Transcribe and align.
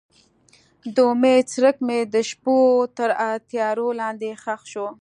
د 0.95 0.97
امید 1.11 1.43
څرک 1.53 1.75
مې 1.87 1.99
د 2.13 2.15
شپو 2.29 2.55
تر 2.97 3.09
تیارو 3.49 3.87
لاندې 3.99 4.29
ښخ 4.43 4.61
شو. 4.71 4.87